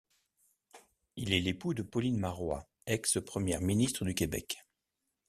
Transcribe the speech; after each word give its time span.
Il 1.15 1.31
est 1.31 1.39
l’époux 1.39 1.75
de 1.75 1.83
Pauline 1.83 2.17
Marois, 2.17 2.67
ex-première 2.87 3.61
ministre 3.61 4.03
du 4.03 4.15
Québec. 4.15 4.57